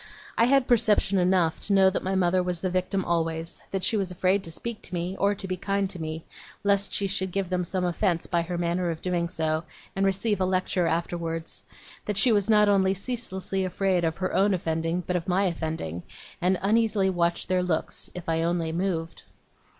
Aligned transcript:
I 0.35 0.45
had 0.45 0.67
perception 0.67 1.19
enough 1.19 1.59
to 1.59 1.73
know 1.73 1.91
that 1.91 2.01
my 2.01 2.15
mother 2.15 2.41
was 2.41 2.59
the 2.61 2.71
victim 2.71 3.05
always; 3.05 3.61
that 3.69 3.83
she 3.83 3.95
was 3.95 4.09
afraid 4.09 4.43
to 4.43 4.49
speak 4.51 4.81
to 4.81 4.95
me 4.95 5.15
or 5.19 5.35
to 5.35 5.47
be 5.47 5.55
kind 5.55 5.87
to 5.91 6.01
me, 6.01 6.25
lest 6.63 6.91
she 6.91 7.05
should 7.05 7.31
give 7.31 7.51
them 7.51 7.63
some 7.63 7.85
offence 7.85 8.25
by 8.25 8.41
her 8.41 8.57
manner 8.57 8.89
of 8.89 9.03
doing 9.03 9.29
so, 9.29 9.63
and 9.95 10.03
receive 10.07 10.41
a 10.41 10.45
lecture 10.45 10.87
afterwards; 10.87 11.61
that 12.05 12.17
she 12.17 12.31
was 12.31 12.49
not 12.49 12.67
only 12.67 12.95
ceaselessly 12.95 13.63
afraid 13.63 14.03
of 14.03 14.17
her 14.17 14.33
own 14.33 14.55
offending, 14.55 15.03
but 15.05 15.15
of 15.15 15.27
my 15.27 15.43
offending, 15.45 16.01
and 16.41 16.57
uneasily 16.63 17.11
watched 17.11 17.47
their 17.47 17.61
looks 17.61 18.09
if 18.15 18.27
I 18.27 18.41
only 18.41 18.71
moved. 18.71 19.21